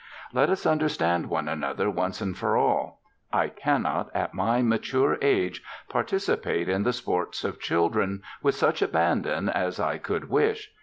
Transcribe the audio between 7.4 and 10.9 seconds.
of children with such abandon as I could wish.